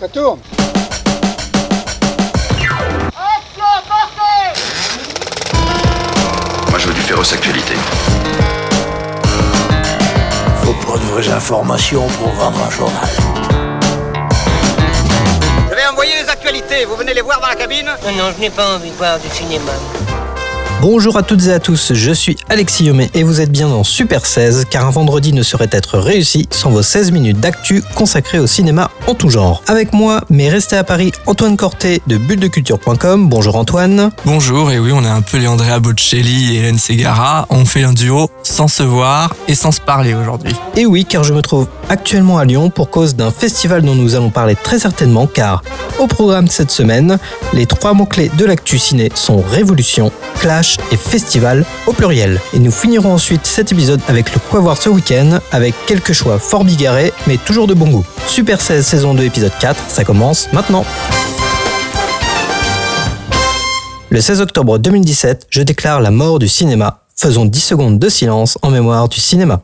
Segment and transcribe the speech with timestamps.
[0.00, 0.38] Ça tourne
[6.70, 7.74] Moi, je veux du féroce actualité.
[10.62, 13.08] Faut pas de vraies informations pour vendre un journal.
[15.68, 17.84] Je vais envoyer les actualités, vous venez les voir dans la cabine?
[17.84, 19.72] Non, non, je n'ai pas envie de voir du cinéma.
[20.80, 23.84] Bonjour à toutes et à tous, je suis Alexis Yomé et vous êtes bien dans
[23.84, 28.38] Super 16 car un vendredi ne saurait être réussi sans vos 16 minutes d'actu consacrées
[28.38, 29.62] au cinéma en tout genre.
[29.66, 33.28] Avec moi, mais restez à Paris, Antoine Corté de bulledeculture.com.
[33.28, 34.10] Bonjour Antoine.
[34.24, 37.44] Bonjour, et oui, on est un peu les Andrea Bocelli et Hélène Segara.
[37.50, 40.54] On fait un duo sans se voir et sans se parler aujourd'hui.
[40.76, 44.14] Et oui, car je me trouve actuellement à Lyon pour cause d'un festival dont nous
[44.14, 45.60] allons parler très certainement car
[45.98, 47.18] au programme de cette semaine,
[47.52, 52.40] les trois mots-clés de l'actu ciné sont révolution, clash et festival au pluriel.
[52.52, 56.38] Et nous finirons ensuite cet épisode avec le quoi voir ce week-end avec quelques choix
[56.38, 58.04] fort bigarrés mais toujours de bon goût.
[58.26, 60.84] Super 16 saison 2 épisode 4, ça commence maintenant.
[64.10, 67.04] Le 16 octobre 2017, je déclare la mort du cinéma.
[67.14, 69.62] Faisons 10 secondes de silence en mémoire du cinéma.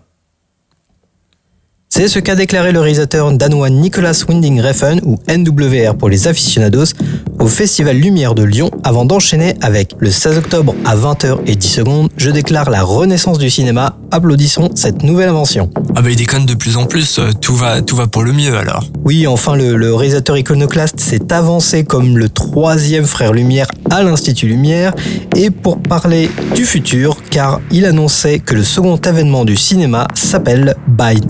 [1.89, 6.93] C'est ce qu'a déclaré le réalisateur danois Nicolas Winding Refn, ou NWR pour les aficionados,
[7.39, 11.69] au Festival Lumière de Lyon avant d'enchaîner avec le 16 octobre à 20h et 10
[11.69, 13.97] secondes, je déclare la renaissance du cinéma.
[14.11, 15.71] Applaudissons cette nouvelle invention.
[15.95, 18.33] Ah bah il déconne de plus en plus, euh, tout va, tout va pour le
[18.33, 18.85] mieux alors.
[19.05, 24.49] Oui, enfin le, le réalisateur iconoclaste s'est avancé comme le troisième frère Lumière à l'Institut
[24.49, 24.93] Lumière
[25.35, 30.77] et pour parler du futur, car il annonçait que le second événement du cinéma s'appelle
[30.89, 31.21] By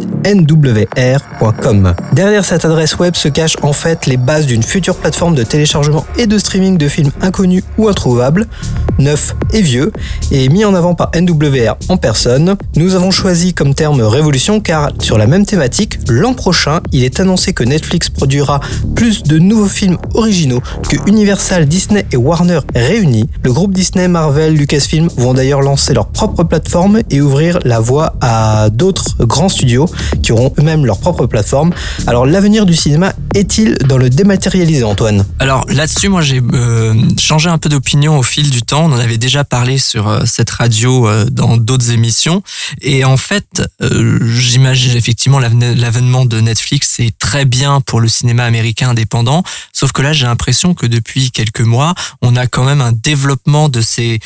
[2.13, 6.05] Derrière cette adresse web se cachent en fait les bases d'une future plateforme de téléchargement
[6.19, 8.47] et de streaming de films inconnus ou introuvables,
[8.99, 9.93] neufs et vieux,
[10.31, 12.57] et mis en avant par NWR en personne.
[12.77, 17.21] Nous avons choisi comme terme révolution car sur la même thématique, l'an prochain, il est
[17.21, 18.61] annoncé que Netflix produira
[18.95, 23.29] plus de nouveaux films originaux que Universal, Disney et Warner réunis.
[23.43, 28.15] Le groupe Disney, Marvel, Lucasfilm vont d'ailleurs lancer leur propre plateforme et ouvrir la voie
[28.21, 29.89] à d'autres grands studios
[30.23, 31.73] qui eux-mêmes leur propre plateforme.
[32.07, 35.25] Alors l'avenir du cinéma est-il dans le dématérialisé Antoine?
[35.39, 38.85] Alors là-dessus, moi j'ai euh, changé un peu d'opinion au fil du temps.
[38.85, 42.43] On en avait déjà parlé sur euh, cette radio euh, dans d'autres émissions.
[42.81, 48.91] Et en fait, j'imagine effectivement l'avènement de Netflix, c'est très bien pour le cinéma américain
[48.91, 49.43] indépendant.
[49.73, 53.69] Sauf que là, j'ai l'impression que depuis quelques mois, on a quand même un développement
[53.69, 54.21] de ces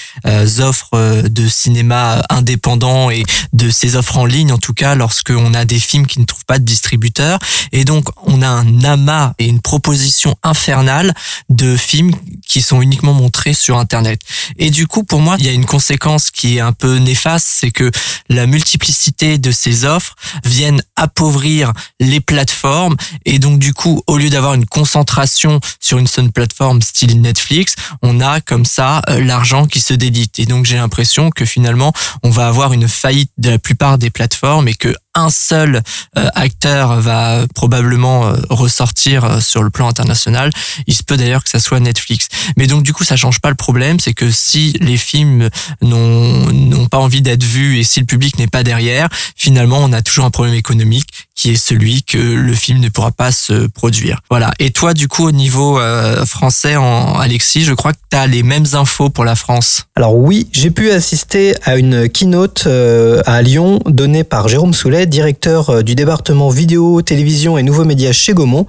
[0.61, 5.55] offres de cinéma indépendant et de ces offres en ligne, en tout cas, lorsque on
[5.55, 7.39] a des films qui ne trouvent pas de distributeur.
[7.73, 11.15] Et donc, on a un amas et une proposition infernale
[11.49, 12.13] de films
[12.47, 14.21] qui sont uniquement montrés sur Internet.
[14.59, 17.47] Et du coup, pour moi, il y a une conséquence qui est un peu néfaste,
[17.49, 17.91] c'est que
[18.29, 22.97] la multiplicité de ces offres viennent appauvrir les plateformes.
[23.25, 27.75] Et donc, du coup, au lieu d'avoir une concentration sur une seule plateforme style Netflix,
[28.03, 30.39] on a comme ça euh, l'argent qui se délite.
[30.39, 34.11] Et donc, j'ai l'impression que finalement, on va avoir une faillite de la plupart des
[34.11, 35.83] plateformes et que un seul
[36.17, 40.51] euh, acteur va probablement euh, ressortir euh, sur le plan international.
[40.87, 42.29] Il se peut d'ailleurs que ça soit Netflix.
[42.57, 45.49] Mais donc du coup, ça change pas le problème, c'est que si les films
[45.83, 49.93] n'ont n'ont pas envie d'être vus et si le public n'est pas derrière, finalement, on
[49.93, 53.67] a toujours un problème économique qui est celui que le film ne pourra pas se
[53.67, 54.21] produire.
[54.29, 54.53] Voilà.
[54.59, 56.75] Et toi, du coup, au niveau euh, français,
[57.19, 59.87] Alexis, je crois que tu as les mêmes infos pour la France.
[59.97, 65.07] Alors oui, j'ai pu assister à une keynote euh, à Lyon donnée par Jérôme Soulet,
[65.07, 68.67] directeur euh, du département vidéo, télévision et nouveaux médias chez Gaumont,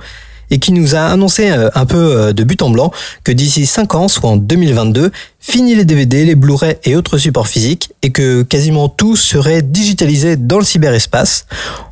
[0.50, 2.92] et qui nous a annoncé un peu de but en blanc
[3.24, 5.10] que d'ici 5 ans, soit en 2022,
[5.42, 10.38] fini les DVD, les Blu-ray et autres supports physiques, et que quasiment tout serait digitalisé
[10.38, 11.46] dans le cyberespace.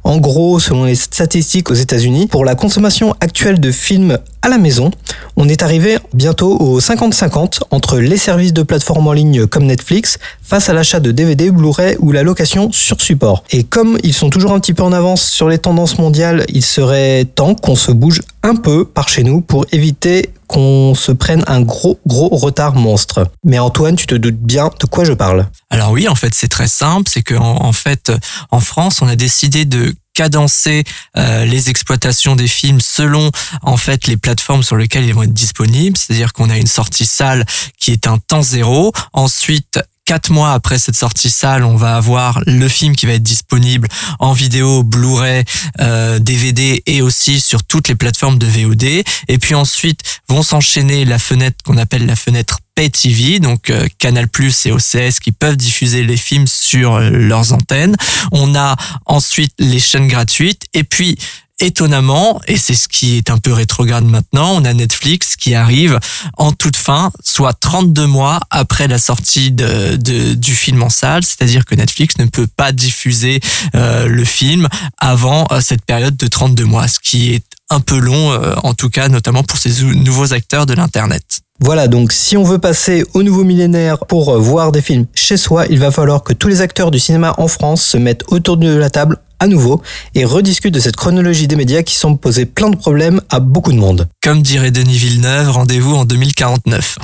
[0.04, 4.58] En gros, selon les statistiques aux États-Unis, pour la consommation actuelle de films à la
[4.58, 4.92] maison,
[5.36, 10.18] on est arrivé bientôt au 50-50 entre les services de plateforme en ligne comme Netflix
[10.42, 13.44] face à l'achat de DVD, Blu-ray ou la location sur support.
[13.52, 16.64] Et comme ils sont toujours un petit peu en avance sur les tendances mondiales, il
[16.64, 21.44] serait temps qu'on se bouge un peu par chez nous pour éviter qu'on se prenne
[21.48, 23.32] un gros gros retard monstre.
[23.46, 25.48] Mais Antoine, tu te doutes bien de quoi je parle.
[25.70, 27.08] Alors oui, en fait, c'est très simple.
[27.08, 28.12] C'est que en, fait,
[28.50, 30.84] en France, on a décidé de cadencer
[31.18, 33.32] euh, les exploitations des films selon
[33.62, 35.96] en fait les plateformes sur lesquelles ils vont être disponibles.
[35.96, 37.46] C'est-à-dire qu'on a une sortie salle
[37.78, 38.92] qui est un temps zéro.
[39.14, 43.22] Ensuite, quatre mois après cette sortie salle, on va avoir le film qui va être
[43.22, 45.44] disponible en vidéo, Blu-ray,
[45.82, 49.04] euh, DVD et aussi sur toutes les plateformes de VOD.
[49.28, 53.88] Et puis ensuite vont s'enchaîner la fenêtre qu'on appelle la fenêtre Pay TV, donc euh,
[54.00, 54.28] Canal+
[54.66, 57.96] et OCS qui peuvent diffuser les films sur euh, leurs antennes.
[58.32, 61.20] On a ensuite les chaînes gratuites et puis
[61.60, 66.00] étonnamment, et c'est ce qui est un peu rétrograde maintenant, on a Netflix qui arrive
[66.38, 71.24] en toute fin, soit 32 mois après la sortie de, de- du film en salle,
[71.24, 73.40] c'est-à-dire que Netflix ne peut pas diffuser
[73.76, 74.68] euh, le film
[74.98, 78.74] avant euh, cette période de 32 mois, ce qui est un peu long, euh, en
[78.74, 81.42] tout cas notamment pour ces ou- nouveaux acteurs de l'Internet.
[81.62, 85.36] Voilà, donc si on veut passer au nouveau millénaire pour euh, voir des films chez
[85.36, 88.56] soi, il va falloir que tous les acteurs du cinéma en France se mettent autour
[88.58, 89.82] de la table à nouveau
[90.16, 93.72] et rediscutent de cette chronologie des médias qui semble poser plein de problèmes à beaucoup
[93.72, 94.08] de monde.
[94.24, 96.98] Comme dirait Denis Villeneuve, rendez-vous en 2049.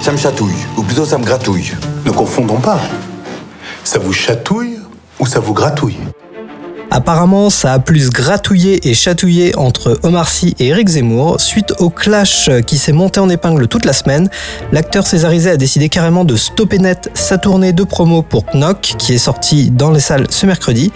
[0.00, 1.72] Ça me chatouille, ou plutôt ça me gratouille.
[2.04, 2.80] Ne confondons pas.
[3.84, 4.78] Ça vous chatouille
[5.20, 5.98] ou ça vous gratouille?
[6.94, 11.40] Apparemment, ça a plus gratouillé et chatouillé entre Omar Sy et Eric Zemmour.
[11.40, 14.28] Suite au clash qui s'est monté en épingle toute la semaine,
[14.72, 19.14] l'acteur césarisé a décidé carrément de stopper net sa tournée de promo pour Knock, qui
[19.14, 20.92] est sorti dans les salles ce mercredi.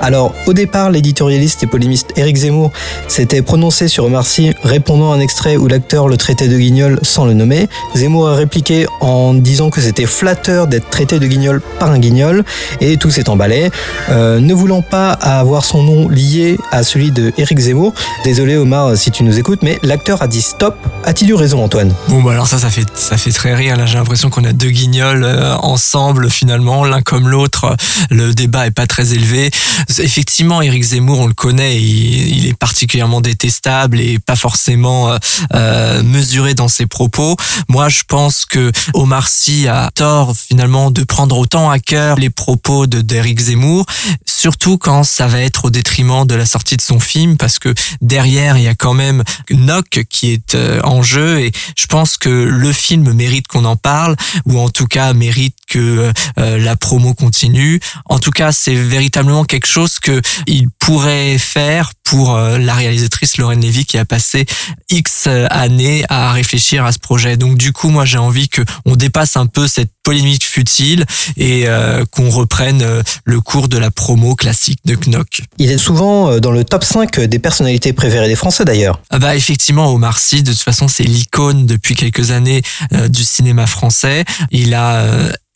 [0.00, 2.70] Alors, au départ, l'éditorialiste et polémiste Eric Zemmour
[3.08, 7.00] s'était prononcé sur Omar Sy, répondant à un extrait où l'acteur le traitait de guignol
[7.02, 7.68] sans le nommer.
[7.96, 12.44] Zemmour a répliqué en disant que c'était flatteur d'être traité de guignol par un guignol,
[12.80, 13.70] et tout s'est emballé.
[14.10, 17.92] Euh, ne voulant pas avoir son nom lié à celui de Eric Zemmour,
[18.24, 20.76] désolé Omar si tu nous écoutes, mais l'acteur a dit stop.
[21.04, 21.94] A-t-il eu raison Antoine?
[22.08, 23.76] Bon, bah alors ça, ça fait, ça fait très rire.
[23.76, 27.76] Là, j'ai l'impression qu'on a deux guignols euh, ensemble, finalement, l'un comme l'autre.
[28.10, 29.50] Le débat est pas très élevé.
[29.98, 35.18] Effectivement, Éric Zemmour, on le connaît, il, est particulièrement détestable et pas forcément euh,
[35.54, 37.36] euh, mesuré dans ses propos.
[37.68, 42.30] Moi, je pense que Omar Sy a tort, finalement, de prendre autant à cœur les
[42.30, 43.86] propos de d'Éric Zemmour,
[44.26, 47.72] surtout quand ça va être au détriment de la sortie de son film, parce que
[48.00, 52.16] derrière, il y a quand même Knock qui est euh, en jeu et je pense
[52.16, 54.16] que le film mérite qu'on en parle
[54.46, 57.80] ou en tout cas mérite que euh, la promo continue.
[58.06, 63.36] En tout cas, c'est véritablement quelque chose que il pourrait faire pour euh, la réalisatrice
[63.36, 64.46] Lorraine Lévy qui a passé
[64.90, 67.36] X années à réfléchir à ce projet.
[67.36, 71.04] Donc du coup, moi j'ai envie que on dépasse un peu cette polémique futile
[71.36, 75.42] et euh, qu'on reprenne euh, le cours de la promo classique de Knock.
[75.58, 79.02] Il est souvent dans le top 5 des personnalités préférées des Français d'ailleurs.
[79.10, 82.62] Ah bah effectivement, Omar Sy, de toute façon, c'est l'icône depuis quelques années
[83.08, 84.24] du cinéma français.
[84.50, 85.04] Il a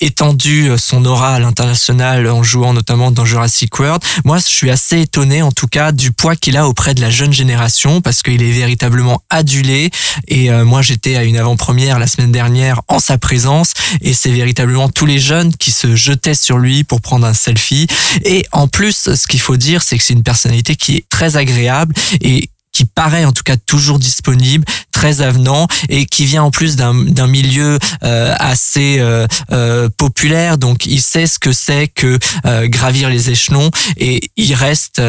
[0.03, 4.03] étendu euh, son aura à l'international en jouant notamment dans Jurassic World.
[4.25, 7.11] Moi, je suis assez étonné, en tout cas, du poids qu'il a auprès de la
[7.11, 9.91] jeune génération parce qu'il est véritablement adulé.
[10.29, 14.33] Et euh, moi, j'étais à une avant-première la semaine dernière en sa présence et c'est
[14.33, 17.87] véritablement tous les jeunes qui se jetaient sur lui pour prendre un selfie.
[18.25, 21.37] Et en plus, ce qu'il faut dire, c'est que c'est une personnalité qui est très
[21.37, 26.51] agréable et qui paraît en tout cas toujours disponible, très avenant et qui vient en
[26.51, 32.19] plus d'un milieu euh, assez euh, euh, populaire, donc il sait ce que c'est que
[32.67, 35.01] gravir les échelons et il reste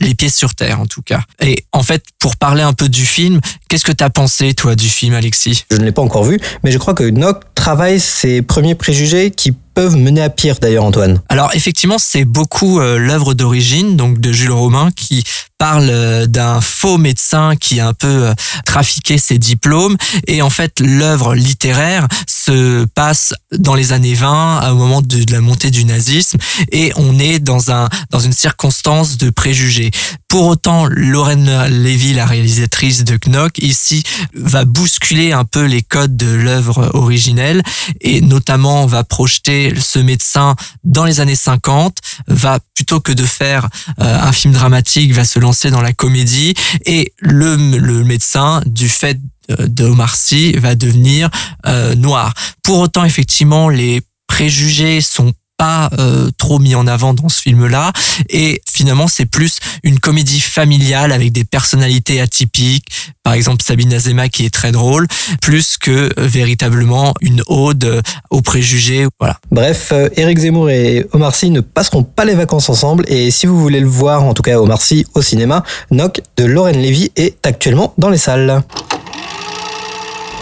[0.00, 1.20] les pieds sur terre en tout cas.
[1.40, 4.88] Et en fait, pour parler un peu du film, qu'est-ce que t'as pensé toi du
[4.88, 5.64] film, Alexis?
[5.70, 9.30] Je ne l'ai pas encore vu, mais je crois que Knock travaille ses premiers préjugés
[9.30, 11.20] qui peuvent mener à pire d'ailleurs Antoine.
[11.28, 15.24] Alors effectivement, c'est beaucoup euh, l'œuvre d'origine, donc de Jules Romain, qui
[15.58, 18.34] parle euh, d'un faux médecin qui a un peu euh,
[18.66, 19.96] trafiqué ses diplômes.
[20.26, 25.40] Et en fait, l'œuvre littéraire se passe dans les années 20, au moment de, la
[25.40, 26.38] montée du nazisme,
[26.70, 29.90] et on est dans un dans une circonstance de préjugés.
[30.28, 34.02] Pour autant, Lorraine Lévy, la réalisatrice de Knock, ici
[34.34, 37.62] va bousculer un peu les codes de l'œuvre originelle
[38.00, 41.98] et notamment va projeter ce médecin dans les années 50,
[42.28, 43.68] va plutôt que de faire
[44.00, 46.54] euh, un film dramatique, va se lancer dans la comédie
[46.86, 49.11] et le, le médecin, du fait
[49.50, 51.30] euh, de Omar Sy, va devenir
[51.66, 52.32] euh, noir.
[52.62, 57.92] Pour autant, effectivement, les préjugés sont pas euh, trop mis en avant dans ce film-là.
[58.28, 62.86] Et finalement c'est plus une comédie familiale avec des personnalités atypiques.
[63.22, 65.06] Par exemple Sabine Azema qui est très drôle
[65.40, 69.06] plus que véritablement une ode aux préjugés.
[69.20, 69.38] Voilà.
[69.52, 73.04] Bref, Eric Zemmour et Omar Sy ne passeront pas les vacances ensemble.
[73.06, 76.44] Et si vous voulez le voir, en tout cas Omar Sy au cinéma, Knock de
[76.44, 78.64] Lorraine Lévy est actuellement dans les salles.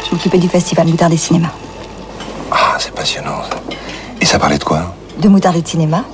[0.05, 1.53] Je m'occupais du festival Moutard des cinémas.
[2.51, 3.43] Ah, c'est passionnant.
[3.51, 3.59] ça.
[4.21, 6.05] Et ça parlait de quoi De Moutard de cinéma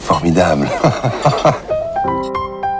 [0.00, 0.68] Formidable.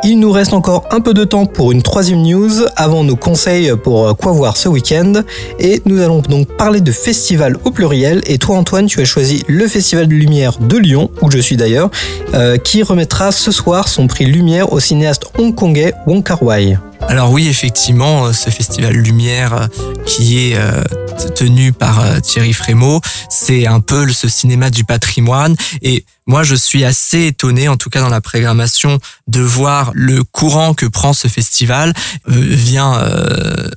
[0.02, 3.70] Il nous reste encore un peu de temps pour une troisième news avant nos conseils
[3.84, 5.12] pour euh, quoi voir ce week-end.
[5.58, 8.22] Et nous allons donc parler de festival au pluriel.
[8.26, 11.56] Et toi Antoine, tu as choisi le Festival de Lumière de Lyon, où je suis
[11.56, 11.90] d'ailleurs,
[12.32, 16.78] euh, qui remettra ce soir son prix Lumière au cinéaste hongkongais Wong Kar-wai.
[17.10, 19.66] Alors oui, effectivement, euh, ce festival Lumière euh,
[20.06, 20.84] qui est euh,
[21.34, 23.00] tenu par Thierry Frémaux.
[23.28, 27.90] C'est un peu ce cinéma du patrimoine et moi, je suis assez étonné, en tout
[27.90, 31.92] cas dans la programmation, de voir le courant que prend ce festival.
[32.28, 33.68] Euh,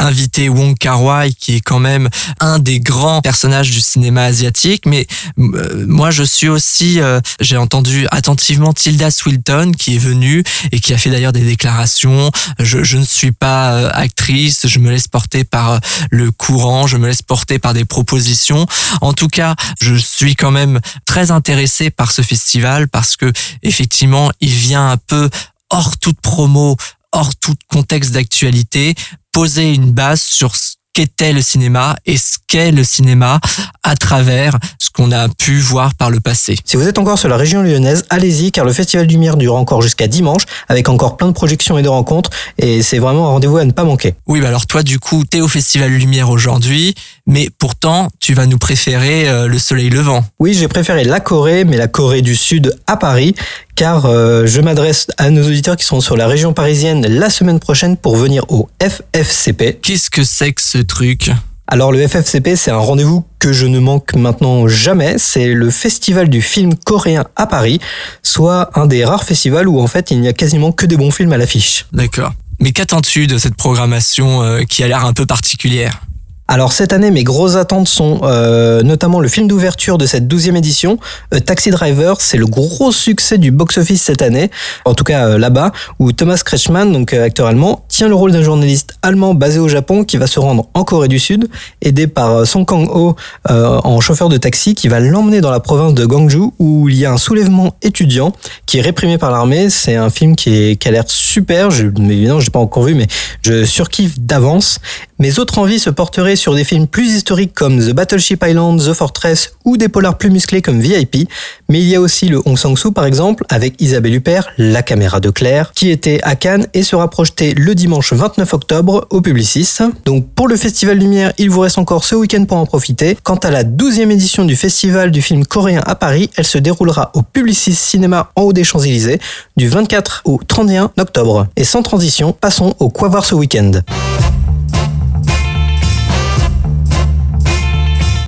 [0.00, 2.08] inviter Wong Kar Wai qui est quand même
[2.40, 4.86] un des grands personnages du cinéma asiatique.
[4.86, 5.06] Mais
[5.38, 10.42] euh, moi je suis aussi euh, j'ai entendu attentivement Tilda Swilton qui est venue
[10.72, 12.30] et qui a fait d'ailleurs des déclarations.
[12.58, 15.78] Je, je ne suis pas euh, actrice je me laisse porter par euh,
[16.10, 18.66] le courant je me laisse porter par des propositions.
[19.00, 24.32] En tout cas je suis quand même très intéressé par ce festival parce que effectivement
[24.40, 25.28] il vient un peu
[25.70, 26.76] hors toute promo
[27.12, 28.94] hors tout contexte d'actualité,
[29.32, 33.40] poser une base sur ce qu'était le cinéma et ce qu'est le cinéma
[33.82, 36.56] à travers ce qu'on a pu voir par le passé.
[36.64, 39.82] Si vous êtes encore sur la région lyonnaise, allez-y car le Festival Lumière dure encore
[39.82, 43.58] jusqu'à dimanche avec encore plein de projections et de rencontres et c'est vraiment un rendez-vous
[43.58, 44.14] à ne pas manquer.
[44.26, 46.94] Oui, bah alors toi du coup, t'es au Festival Lumière aujourd'hui,
[47.26, 50.24] mais pourtant tu vas nous préférer euh, le soleil levant.
[50.40, 53.34] Oui, j'ai préféré la Corée, mais la Corée du Sud à Paris
[53.80, 57.58] car euh, je m'adresse à nos auditeurs qui seront sur la région parisienne la semaine
[57.58, 59.78] prochaine pour venir au FFCP.
[59.80, 61.30] Qu'est-ce que c'est que ce truc?
[61.66, 65.14] Alors le FFCP, c'est un rendez-vous que je ne manque maintenant jamais.
[65.16, 67.80] C'est le festival du film coréen à Paris,
[68.22, 71.10] soit un des rares festivals où en fait il n'y a quasiment que des bons
[71.10, 71.86] films à l'affiche.
[71.90, 72.34] D'accord.
[72.60, 76.02] Mais qu'attends-tu de cette programmation euh, qui a l'air un peu particulière?
[76.52, 80.56] Alors cette année, mes grosses attentes sont euh, notamment le film d'ouverture de cette 12e
[80.56, 80.98] édition,
[81.46, 82.20] Taxi Driver.
[82.20, 84.50] C'est le gros succès du box-office cette année,
[84.84, 88.32] en tout cas euh, là-bas, où Thomas Kretschmann, donc euh, acteur allemand, tient le rôle
[88.32, 91.50] d'un journaliste allemand basé au Japon qui va se rendre en Corée du Sud,
[91.82, 93.14] aidé par euh, Song Kang-ho
[93.50, 96.96] euh, en chauffeur de taxi qui va l'emmener dans la province de Gwangju où il
[96.96, 98.32] y a un soulèvement étudiant
[98.64, 99.68] qui est réprimé par l'armée.
[99.68, 101.70] C'est un film qui, est, qui a l'air super.
[101.70, 103.06] Je, mais évidemment, je l'ai pas encore vu, mais
[103.42, 104.78] je surkiffe d'avance.
[105.18, 108.94] Mes autres envies se porteraient sur des films plus historiques comme The Battleship Island, The
[108.94, 111.28] Fortress ou des polars plus musclés comme VIP.
[111.68, 115.20] Mais il y a aussi le Hong Sang-soo par exemple avec Isabelle Huppert, La caméra
[115.20, 119.78] de Claire, qui était à Cannes et sera projeté le dimanche 29 octobre au Publicis.
[120.04, 123.16] Donc pour le Festival Lumière, il vous reste encore ce week-end pour en profiter.
[123.22, 127.10] Quant à la 12e édition du Festival du film coréen à Paris, elle se déroulera
[127.14, 129.20] au Publicis Cinéma en haut des Champs-Élysées
[129.56, 131.48] du 24 au 31 octobre.
[131.56, 133.72] Et sans transition, passons au Quoi voir ce week-end.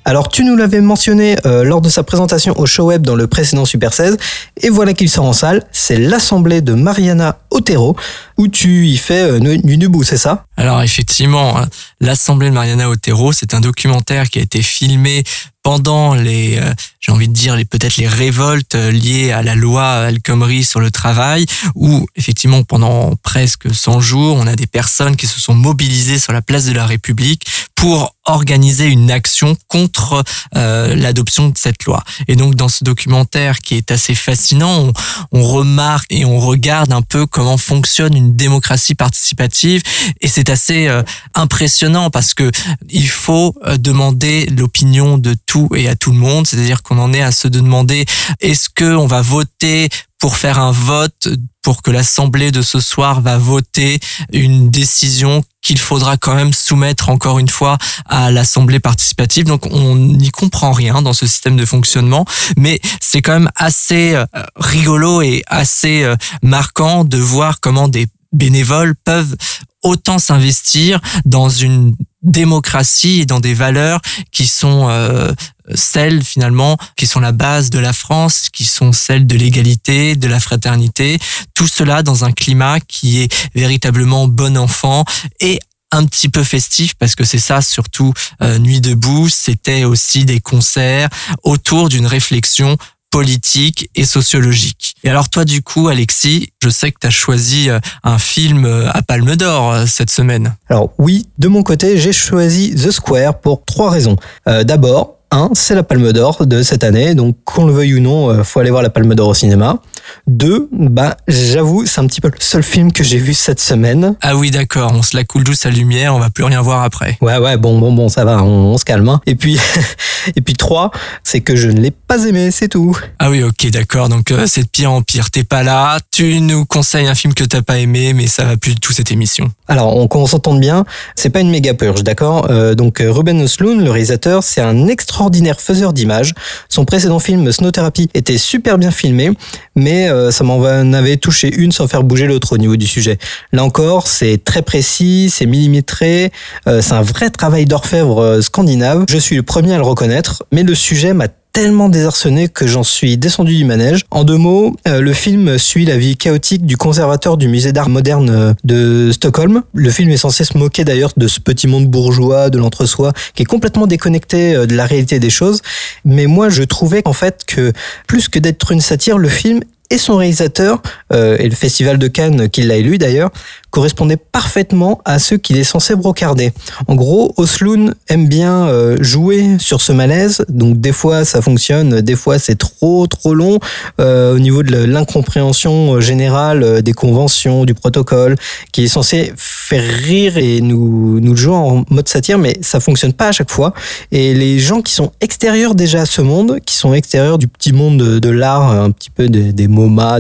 [0.05, 3.27] Alors tu nous l'avais mentionné euh, lors de sa présentation au show web dans le
[3.29, 4.17] précédent Super 16
[4.61, 7.97] et voilà qu'il sort en salle, c'est l'assemblée de Mariana Otero
[8.37, 10.45] où tu y fais euh, nu debout, c'est ça?
[10.57, 11.69] Alors effectivement, hein,
[12.01, 15.23] l'Assemblée de Mariana Otero, c'est un documentaire qui a été filmé
[15.63, 19.55] pendant les, euh, j'ai envie de dire, les peut-être les révoltes euh, liées à la
[19.55, 24.67] loi El Khomri sur le travail, où effectivement pendant presque 100 jours, on a des
[24.67, 29.57] personnes qui se sont mobilisées sur la place de la République pour organiser une action
[29.67, 30.23] contre
[30.57, 32.05] euh, l'adoption de cette loi.
[32.29, 34.93] Et donc dans ce documentaire qui est assez fascinant,
[35.33, 39.83] on, on remarque et on regarde un peu comment fonctionne une démocratie participative
[40.21, 41.03] et c'est assez euh,
[41.35, 42.51] impressionnant parce que
[42.89, 45.35] il faut euh, demander l'opinion de
[45.75, 48.05] et à tout le monde, c'est-à-dire qu'on en est à se demander
[48.41, 51.29] est-ce que on va voter pour faire un vote
[51.63, 54.01] pour que l'Assemblée de ce soir va voter
[54.33, 59.45] une décision qu'il faudra quand même soumettre encore une fois à l'Assemblée participative?
[59.45, 62.25] Donc on n'y comprend rien dans ce système de fonctionnement,
[62.57, 64.25] mais c'est quand même assez euh,
[64.57, 69.37] rigolo et assez euh, marquant de voir comment des bénévoles peuvent
[69.83, 74.01] autant s'investir dans une démocratie et dans des valeurs
[74.31, 75.33] qui sont euh,
[75.75, 80.29] celles finalement qui sont la base de la France, qui sont celles de l'égalité, de
[80.29, 81.19] la fraternité,
[81.55, 85.05] tout cela dans un climat qui est véritablement bon enfant
[85.41, 85.59] et
[85.91, 90.41] un petit peu festif parce que c'est ça surtout euh, Nuit debout, c'était aussi des
[90.41, 91.09] concerts
[91.43, 92.77] autour d'une réflexion
[93.11, 94.92] politique et sociologique.
[95.05, 98.89] Et alors toi du coup Alexis, je sais que tu choisi euh, un film euh,
[98.93, 100.55] à Palme d'Or euh, cette semaine.
[100.69, 104.17] Alors oui, de mon côté, j'ai choisi The Square pour trois raisons.
[104.47, 108.45] D'abord, un, c'est la Palme d'Or de cette année, donc qu'on le veuille ou non,
[108.45, 109.81] faut aller voir la Palme d'Or au cinéma.
[110.27, 114.15] Deux, bah j'avoue, c'est un petit peu le seul film que j'ai vu cette semaine.
[114.23, 116.83] Ah oui d'accord, on se la coule douce à lumière, on va plus rien voir
[116.83, 117.17] après.
[117.21, 119.09] Ouais ouais, bon bon bon, ça va, on, on se calme.
[119.09, 119.21] hein.
[119.27, 119.59] Et puis
[120.37, 120.91] et puis trois,
[121.25, 122.97] c'est que je ne l'ai pas aimé, c'est tout.
[123.19, 126.41] Ah oui ok d'accord, donc euh, c'est de pire en pire, t'es pas là, tu
[126.41, 129.11] nous conseilles un film que t'as pas aimé, mais ça va plus du tout cette
[129.11, 129.51] émission.
[129.69, 130.85] Alors, on, qu'on s'entende bien,
[131.17, 134.87] c'est pas une méga purge, d'accord Euh, Donc, euh, Ruben Östlund, le réalisateur, c'est un
[134.89, 136.35] extraordinaire faiseur d'images.
[136.69, 139.31] Son précédent film, Snow Therapy, était super bien filmé,
[139.75, 143.19] mais euh, ça m'en avait touché une sans faire bouger l'autre au niveau du sujet.
[143.53, 146.33] Là encore, c'est très précis, c'est millimétré,
[146.67, 149.05] euh, c'est un vrai travail d'orfèvre euh, scandinave.
[149.09, 152.83] Je suis le premier à le reconnaître, mais le sujet m'a tellement désarçonné que j'en
[152.83, 154.07] suis descendu du manège.
[154.11, 158.55] En deux mots, le film suit la vie chaotique du conservateur du musée d'art moderne
[158.65, 159.63] de Stockholm.
[159.75, 163.43] Le film est censé se moquer d'ailleurs de ce petit monde bourgeois, de l'entre-soi, qui
[163.43, 165.61] est complètement déconnecté de la réalité des choses.
[166.07, 167.75] Mais moi, je trouvais qu'en fait que
[168.07, 169.61] plus que d'être une satire, le film
[169.93, 170.81] et son réalisateur,
[171.13, 173.31] euh, et le Festival de Cannes qui l'a élu d'ailleurs,
[173.71, 176.53] correspondait parfaitement à ceux qu'il est censé brocarder.
[176.89, 182.01] En gros, Osloon aime bien euh, jouer sur ce malaise, donc des fois ça fonctionne,
[182.01, 183.59] des fois c'est trop trop long
[184.01, 188.37] euh, au niveau de l'incompréhension générale des conventions, du protocole,
[188.73, 193.13] qui est censé faire rire et nous, nous jouer en mode satire, mais ça fonctionne
[193.13, 193.73] pas à chaque fois.
[194.11, 197.73] Et les gens qui sont extérieurs déjà à ce monde, qui sont extérieurs du petit
[197.73, 199.69] monde de, l'art, un petit peu des, des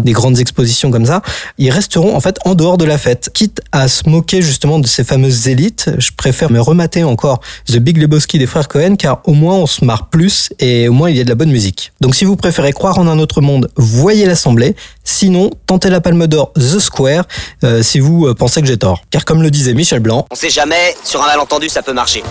[0.01, 1.23] Des grandes expositions comme ça,
[1.59, 3.31] ils resteront en fait en dehors de la fête.
[3.33, 7.77] Quitte à se moquer justement de ces fameuses élites, je préfère me remater encore The
[7.77, 11.11] Big Lebowski des frères Cohen car au moins on se marre plus et au moins
[11.11, 11.93] il y a de la bonne musique.
[12.01, 14.75] Donc si vous préférez croire en un autre monde, voyez l'Assemblée.
[15.05, 17.25] Sinon, tentez la Palme d'Or The Square
[17.65, 19.03] euh, si vous euh, pensez que j'ai tort.
[19.11, 22.23] Car comme le disait Michel Blanc, On sait jamais, sur un malentendu ça peut marcher.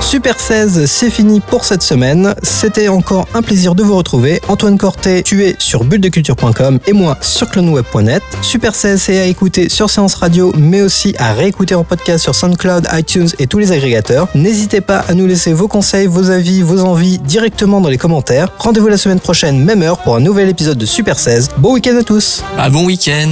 [0.00, 2.34] Super 16, c'est fini pour cette semaine.
[2.42, 4.40] C'était encore un plaisir de vous retrouver.
[4.48, 8.22] Antoine Cortet, tu es sur bulledeculture.com et moi sur cloneweb.net.
[8.40, 12.34] Super 16, c'est à écouter sur Séance Radio, mais aussi à réécouter en podcast sur
[12.34, 14.28] SoundCloud, iTunes et tous les agrégateurs.
[14.34, 18.48] N'hésitez pas à nous laisser vos conseils, vos avis, vos envies directement dans les commentaires.
[18.58, 21.50] Rendez-vous la semaine prochaine, même heure, pour un nouvel épisode de Super 16.
[21.58, 23.28] Bon week-end à tous Bah, bon week-end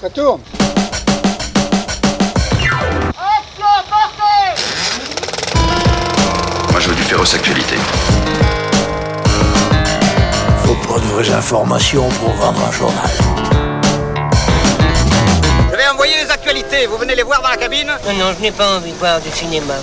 [0.00, 0.40] Ça tourne
[7.26, 7.76] Féroce actualité.
[10.64, 13.10] Faut pas de vraies informations pour vendre un journal.
[15.72, 18.42] Je vais envoyer les actualités, vous venez les voir dans la cabine Non, non, je
[18.42, 19.74] n'ai pas envie de voir du cinéma.